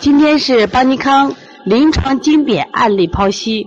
[0.00, 3.66] 今天是邦尼康临床经典案例剖析。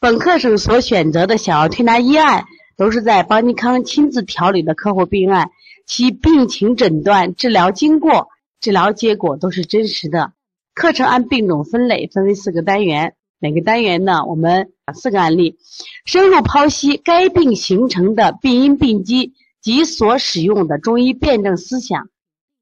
[0.00, 2.44] 本课程所选择的小儿推拿医案，
[2.76, 5.50] 都是在邦尼康亲自调理的客户病案，
[5.86, 8.26] 其病情诊断、治疗经过、
[8.60, 10.32] 治疗结果都是真实的。
[10.74, 15.56] 课程按病种分类，分为四个单元，每个单元呢，我们四个案例，
[16.04, 22.08] 深入剖析该病形成的病因病机及所使用的中医辩证思想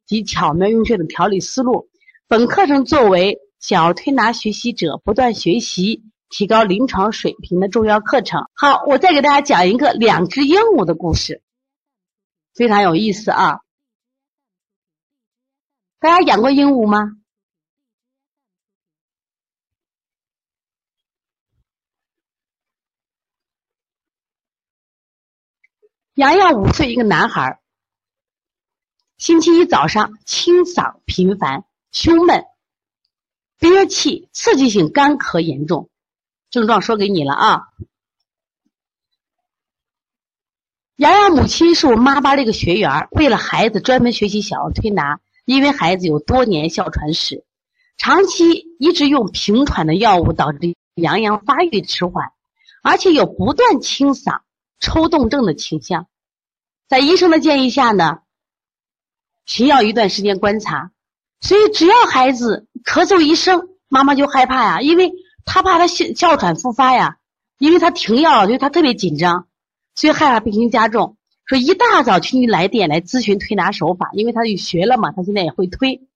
[0.06, 1.88] 及巧妙用穴的调理思路。
[2.28, 8.50] 本课程作为小儿推拿学习者不断学习、提高临床水平的重要课程。
[8.52, 11.40] 好，我再给大家讲一个两只鹦鹉的故事，
[12.52, 13.60] 非常有意思啊！
[16.00, 17.12] 大家养过鹦鹉吗？
[26.14, 27.60] 洋洋五岁，一个男孩
[29.16, 31.64] 星期一早上清嗓频繁。
[31.92, 32.44] 胸闷、
[33.58, 35.88] 憋气、刺激性干咳严重，
[36.50, 37.62] 症状说给你了啊。
[40.96, 47.44] 洋洋母亲是我妈妈的一个学员，为了孩子专门学习小儿推拿，因为孩子有多年哮喘史，
[47.98, 52.32] 长期一直用平喘的药物，导致洋洋发育迟缓，
[52.82, 54.40] 而且有不断清嗓、
[54.80, 56.08] 抽动症的倾向。
[56.88, 58.20] 在医生的建议下呢，
[59.44, 60.92] 停药一段时间观察。
[61.46, 65.12] 所以，只要孩子咳嗽一声，妈妈就害怕呀，因为
[65.44, 67.18] 他怕他哮哮喘复发呀，
[67.58, 69.46] 因为他停药了，所以他特别紧张，
[69.94, 71.16] 所以害怕病情加重。
[71.44, 76.08] 说一大早去你来电来咨询推拿手法，因为他就学了嘛，他现在也会推。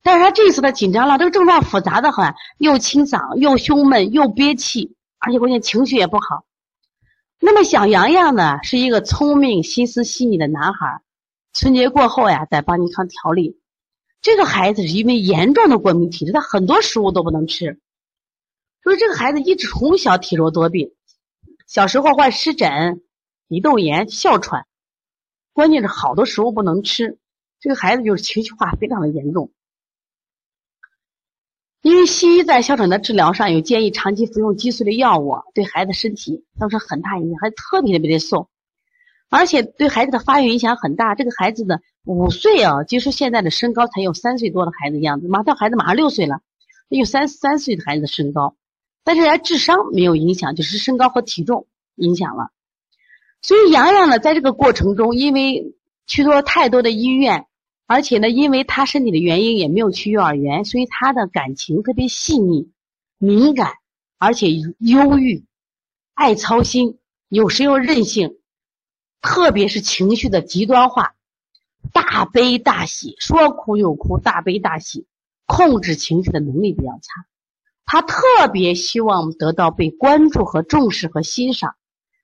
[0.00, 6.44] 但是他这次他紧张了，这个症状复杂的很，又清嗓，又胸闷，又憋气，而且关键情绪也不好。
[7.40, 11.00] 那么小洋洋呢，是一个聪明、心思细腻的男孩。
[11.52, 13.58] 春节过后呀，在邦尼康调理。
[14.24, 17.78] 这个孩子是因为严重的过敏体质，他很多食物都不能吃，
[18.82, 20.94] 所以这个孩子一直从小体弱多病，
[21.66, 23.02] 小时候患湿疹、
[23.48, 24.64] 鼻窦炎、哮喘，
[25.52, 27.18] 关键是好多食物不能吃，
[27.60, 29.52] 这个孩子就是情绪化非常的严重。
[31.82, 38.48] 因为西医在哮喘的治疗上有建议长期服用激素的药物，对孩子身体造成很大影响，还特别特别的瘦。
[39.28, 41.14] 而且对孩子的发育影响很大。
[41.14, 46.40] 这个孩子的五岁啊，就是现在的身高才有三岁多的孩子样子，马上孩子马上六岁了，
[46.88, 48.56] 有三三岁的孩子的身高，
[49.04, 52.50] 但是人家智商没有影响，就是身高和体重影响了。
[53.40, 55.74] 所以洋洋呢，在这个过程中，因为
[56.06, 57.46] 去过太多的医院，
[57.86, 62.70] 而且呢，因为他身体的原因也没有去幼儿园，所以他的感情特别细腻、
[63.18, 63.72] 敏感，
[64.18, 65.44] 而且忧郁、
[66.12, 66.98] 爱操心，
[67.28, 68.36] 有时又任性。
[69.22, 71.14] 特别是情绪的极端化，
[71.94, 75.06] 大悲大喜，说哭又哭，大悲大喜，
[75.46, 77.24] 控制情绪的能力比较差。
[77.86, 81.76] 他特别希望得到被关注和重视和欣赏，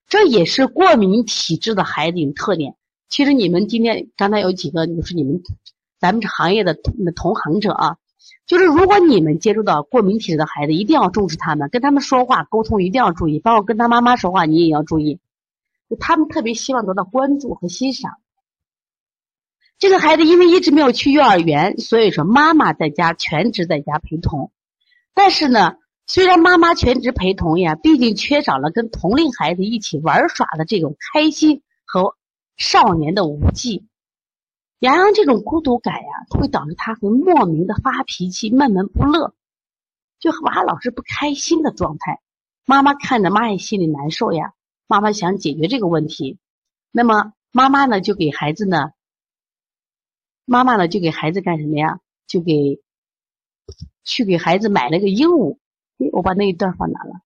[0.08, 2.74] 这也是过敏体质的孩子有特点。
[3.08, 5.40] 其实你们今天刚才有几个就是你们
[6.00, 6.74] 咱们这行业的
[7.14, 7.96] 同行者啊，
[8.46, 15.20] 就是如果你们接触到过敏体质的孩子，一定要重视他们，跟他们说话沟通一定要注意，包括跟他妈妈说话，你也要注意。
[16.00, 18.12] 他们特别希望得到关注和欣赏。
[19.80, 24.52] 这个孩子因为一直没有去幼儿园，所以说妈妈在家全职在家陪同。
[25.14, 25.76] 但是呢，
[26.06, 32.14] 虽然妈妈全职陪同呀，毕竟缺少了跟同龄孩子一起玩耍的这种开心和
[32.58, 33.86] 少年的无忌。
[34.80, 39.32] 洋洋这种孤独感呀，会导致他会莫名的发脾气、闷闷不乐，
[40.18, 42.20] 就娃老是不开心的状态。
[42.66, 44.52] 妈妈看着，妈也心里难受呀。
[44.86, 46.38] 妈妈想解决这个问题，
[46.92, 48.90] 那么妈妈呢就给孩子呢，
[50.50, 52.00] 妈妈呢就给孩子干什么呀？
[52.26, 52.80] 就给
[54.02, 55.58] 去给孩子买了个鹦鹉。
[56.10, 57.20] 我把那一段放哪了？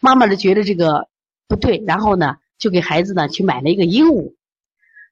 [0.00, 1.08] 妈妈就觉得这个
[1.46, 4.34] 不对，然后呢就给孩子呢去买了一个鹦鹉，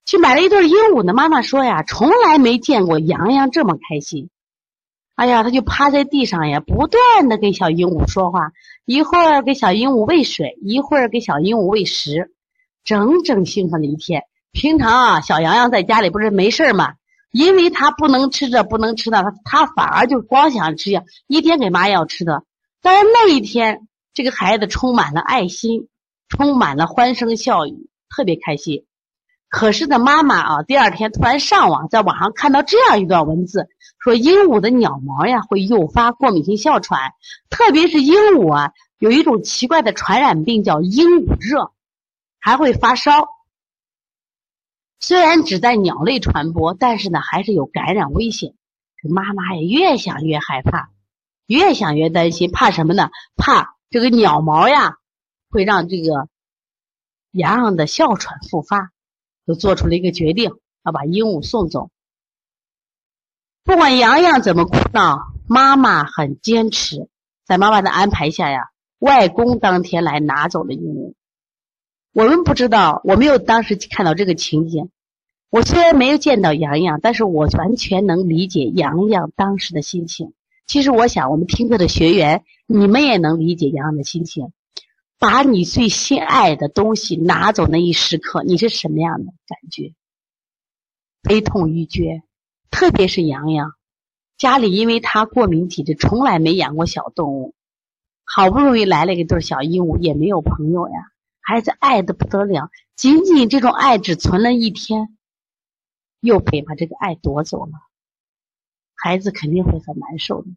[0.05, 1.15] 去买了一对鹦鹉呢。
[1.15, 4.29] 妈妈说呀，从来没见过洋洋这么开心。
[5.15, 8.51] 哎呀，他就趴在地上呀，不断的跟小鹦鹉说话，
[8.85, 12.35] 一会儿给小鹦鹉喂水，一会儿给小鹦鹉喂食，
[12.83, 14.25] 整整兴奋了一天。
[14.53, 16.95] 平常啊，小洋洋在家里不是没事嘛，
[17.33, 22.45] 因为他不能吃这不能吃那，他他反而就光想吃呀，一天给妈要吃的。
[22.83, 25.89] 但是那一天，这个孩子充满了爱心，
[26.29, 28.85] 充满了欢声笑语，特别开心。
[29.49, 33.69] 可是呢，妈妈啊，第二天突然上网，在网上看到这样一段文字，
[33.99, 37.13] 说鹦鹉的鸟毛呀会诱发过敏性哮喘，
[37.49, 41.73] 特别是鹦鹉啊，有一种奇怪的传染病叫鹦鹉热，
[42.39, 43.29] 还会发烧。
[45.03, 48.55] 虽然只在鸟类传播，但是呢，还是有感染危险。
[48.97, 50.91] 这妈妈也越想越害怕，
[51.47, 53.11] 越想越担心，怕什么呢？
[53.37, 54.99] 怕这个鸟毛呀
[55.51, 56.29] 会让这个
[57.33, 58.93] 洋洋的哮喘复发，
[59.45, 60.53] 就做出了一个决定，
[60.85, 61.91] 要把鹦鹉送走。
[63.65, 67.09] 不管洋洋怎么哭闹，妈妈很坚持。
[67.45, 68.71] 在妈妈的安排下呀，
[69.01, 71.15] 外公当天来拿走了鹦鹉。
[72.13, 74.91] 我们不知道，我没有当时看到这个情景。
[75.49, 80.33] 我虽然没有见到洋洋，但是我完全能理解洋洋当时的心情。
[80.67, 84.53] 其实我想，我们听课的学员，你们也能理解洋洋的心情。
[85.19, 89.95] 把你最心爱的东西拿走那一时刻，你是什么样的感觉？
[91.23, 92.23] 悲痛欲绝。
[92.71, 93.73] 特别是洋洋，
[94.37, 97.55] 家里因为他过敏体质，从来没养过小动物，
[98.25, 101.12] 好不容易来了一对小鹦鹉，也没有朋友呀，
[101.43, 102.71] 孩子爱的不得了。
[102.97, 105.17] 仅仅这种爱只存了一天。
[106.21, 107.73] 又被把这个爱夺走了，
[108.95, 110.49] 孩子肯定会很难受的。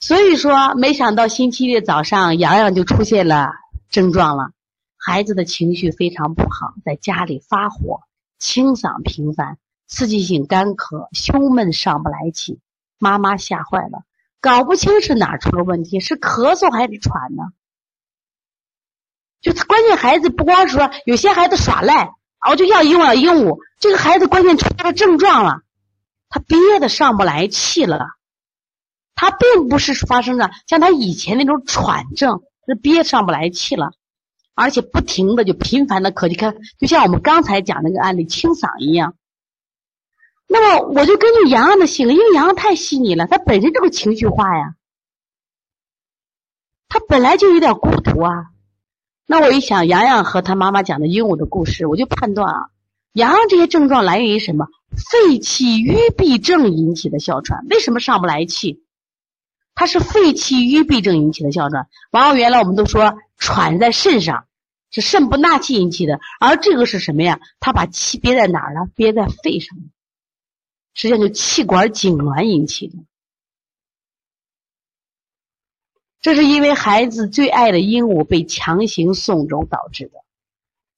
[0.00, 3.52] 所以说，没想到星期日早上，洋洋就出现了
[3.90, 4.50] 症状了。
[4.96, 8.00] 孩子的情绪非常不好，在家里发火，
[8.40, 12.58] 清嗓频繁，刺激性干咳，胸闷上不来气。
[12.98, 14.02] 妈妈吓坏了，
[14.40, 17.52] 搞不清是哪出了问题，是咳嗽还是喘呢？
[19.40, 22.12] 就关键，孩子不光说有些孩子耍赖。
[22.46, 25.62] 哦，就要鹦鹉，鹦鹉，这个孩子关键出现了症状了，
[26.28, 28.06] 他憋的上不来气了，
[29.16, 33.90] 他并不是发生的像他以前那种喘症，是憋上不来气了，
[34.54, 39.16] 而且不停的就频繁的咳，你看，就像我们刚才讲那个案例清嗓一样。
[40.46, 44.76] 那么我就根据洋洋的性格，因为洋洋太细腻了，他本身这个情绪化呀，
[46.88, 48.50] 他本来就有点孤独啊。
[49.30, 52.70] 那我一想，洋洋和他妈妈讲的鹦鹉的故事，我就判断啊，
[53.12, 54.68] 洋洋这些症状来源于什么？
[54.96, 57.66] 肺气郁闭症引起的哮喘。
[57.68, 58.82] 为什么上不来气？
[59.74, 61.88] 它是肺气郁闭症引起的哮喘。
[62.10, 64.46] 往往原来我们都说喘在肾上，
[64.90, 67.38] 是肾不纳气引起的，而这个是什么呀？
[67.60, 68.88] 他把气憋在哪儿了？
[68.94, 69.76] 憋在肺上，
[70.94, 72.96] 实际上就气管痉挛引起的。
[76.20, 80.12] 这是因为孩子最爱的鹦鹉被强行送走导致的。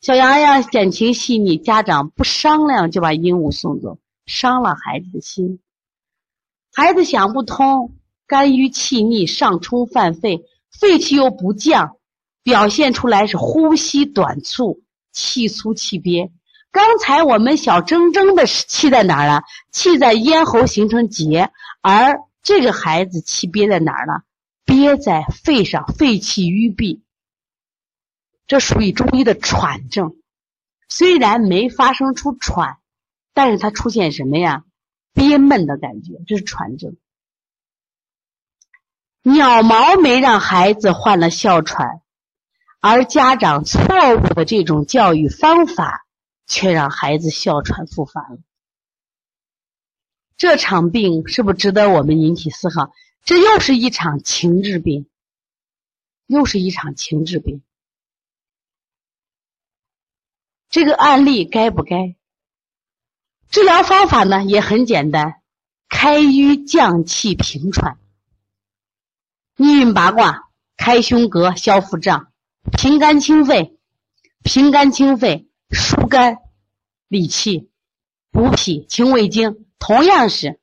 [0.00, 5.60] 小洋洋感情细腻，家长不商量就把鹦鹉送走，伤了孩子的心。
[6.72, 7.94] 孩子想不通，
[8.26, 11.96] 肝郁气逆，上冲犯肺，肺气又不降，
[12.42, 14.80] 表现出来是呼吸短促、
[15.12, 16.32] 气粗气憋。
[16.72, 19.42] 刚才我们小铮铮的气在哪儿了？
[19.70, 21.50] 气在咽喉形成结，
[21.82, 24.22] 而这个孩子气憋在哪儿了？
[24.70, 27.02] 憋在肺上，肺气郁闭，
[28.46, 30.14] 这属于中医的喘症。
[30.88, 32.78] 虽然没发生出喘，
[33.34, 34.62] 但是它出现什么呀？
[35.12, 36.96] 憋闷的感觉，这是喘症。
[39.22, 42.00] 鸟毛没让孩子患了哮喘，
[42.78, 43.82] 而家长错
[44.14, 46.06] 误的这种教育方法，
[46.46, 48.38] 却让孩子哮喘复发了。
[50.36, 52.92] 这场病是不是值得我们引起思考？
[53.24, 55.08] 这又是一场情志病，
[56.26, 57.62] 又是一场情志病。
[60.68, 62.16] 这个案例该不该？
[63.50, 65.42] 治疗方法呢也很简单，
[65.88, 67.98] 开瘀降气平喘。
[69.56, 72.32] 逆运八卦，开胸膈消腹胀，
[72.72, 73.78] 平肝清肺，
[74.42, 76.38] 平肝清肺，疏肝
[77.08, 77.70] 理气，
[78.30, 80.60] 补脾清胃经，同样是。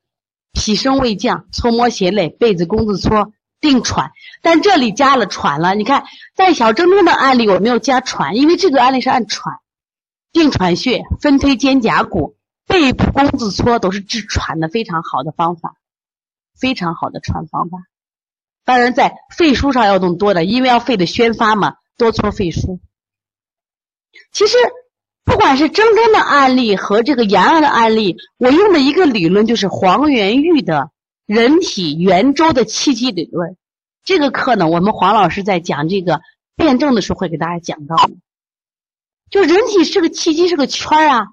[0.57, 4.11] 脾升胃降，搓摩胁肋，被子弓子搓，定喘。
[4.41, 5.75] 但这里加了喘了。
[5.75, 6.03] 你看，
[6.35, 9.59] 在小铮铮的案例，我没有加喘，因为这个案例是按喘。
[10.31, 12.35] 定喘穴，分推肩胛骨，
[12.65, 15.75] 背部弓子搓，都是治喘的非常好的方法，
[16.59, 17.77] 非常好的喘方法。
[18.65, 22.79] 当然，在肺腧上要动多的，因为要肺的宣发嘛，多搓肺腧。
[24.31, 24.57] 其实。
[25.27, 30.89] 不管是铮铮的案例和这个洋洋的案例，我用的一个理论就是黄元玉的
[31.25, 33.57] 人体圆周的气机理论。
[34.05, 36.21] 这个课呢，我们黄老师在讲这个
[36.55, 37.97] 辩证的时候会给大家讲到。
[39.29, 41.25] 就人体是个气机，是个圈儿啊，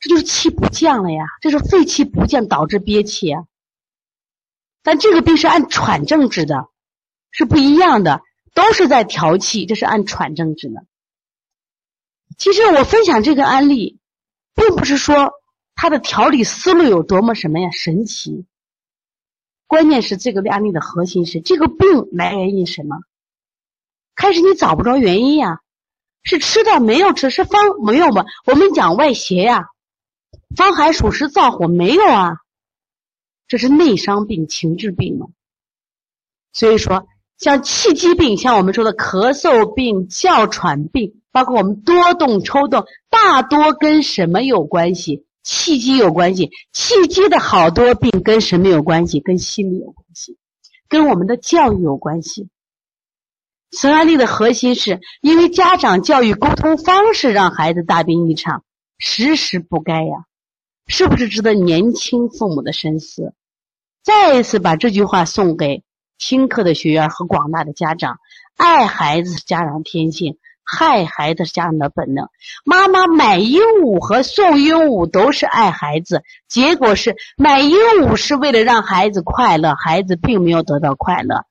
[0.00, 3.44] 这就是气不降了呀，这是肺气不降导致憋气啊。
[4.82, 6.66] 但这个病是按喘症治的，
[7.30, 8.20] 是不一样的，
[8.52, 10.82] 都是在调气，这是按喘症治的。
[12.40, 13.98] 其实我分享这个案例，
[14.54, 15.30] 并不是说
[15.74, 18.46] 他的调理思路有多么什么呀神奇。
[19.66, 22.96] 关键是这个案例的核心是这个病来源于什么？
[24.14, 25.60] 开始你找不着原因呀，
[26.22, 28.24] 是吃的没有吃，是方没有吗？
[28.46, 29.66] 我们讲外邪呀，
[30.56, 32.38] 方寒暑湿燥火没有啊，
[33.48, 35.26] 这是内伤病、情志病嘛。
[36.54, 37.06] 所以说，
[37.36, 45.26] 像气机病，像我们说的咳嗽病、哮喘病，包括我们多动、抽动，大多跟什么有关系？
[45.42, 46.50] 气机有关系。
[46.72, 49.20] 气机的好多病跟什么有关系？
[49.20, 50.36] 跟心理有关系，
[50.88, 52.48] 跟我们的教育有关系。
[53.70, 58.64] 此案例的核心是因为家长教育沟通方式让孩子大病一场，
[58.98, 60.24] 时时不该呀，
[60.88, 63.32] 是不是值得年轻父母的深思？
[64.02, 65.84] 再一次把这句话送给
[66.18, 68.18] 听课的学员和广大的家长：
[68.56, 70.38] 爱孩子是家长天性，
[70.70, 72.28] 害孩子是家长的本能。
[72.64, 81.44] 妈妈买鹦鹉和送鹦鹉都是爱孩子，结果是买鹦鹉是为了让孩子快乐，孩子并没有得到快乐。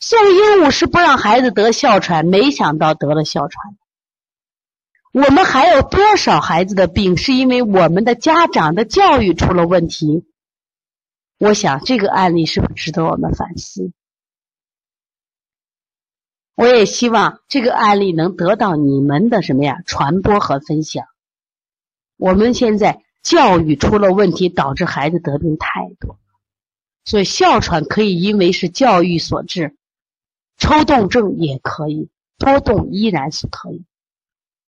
[0.00, 3.76] 送鹦鹉是不让孩子得哮喘，没想到得了哮喘。
[5.12, 10.24] 我们还有多少孩子的病是因为我们的家长的教育出了问题？
[11.38, 13.92] 我想这个案例是不是值得我们反思？
[16.54, 21.06] 我也希望这个案例能得到你们的什么呀传播和分享。
[22.16, 26.18] 我们现在教育出了问题，导致孩子得病太多，
[27.04, 29.76] 所以哮喘可以因为是教育所致。
[30.58, 33.84] 抽动症也可以，多动依然是可以。